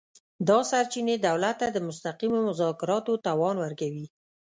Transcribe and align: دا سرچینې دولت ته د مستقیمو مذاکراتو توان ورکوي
دا 0.47 0.57
سرچینې 0.69 1.15
دولت 1.27 1.55
ته 1.61 1.67
د 1.71 1.77
مستقیمو 1.87 2.39
مذاکراتو 2.49 3.13
توان 3.25 3.55
ورکوي 3.59 4.05